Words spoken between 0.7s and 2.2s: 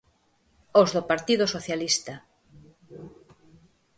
Os do Partido Socialista.